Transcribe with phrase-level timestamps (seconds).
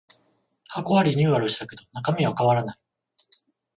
[0.69, 2.79] 箱はリニューアルしたけど中身は変わらない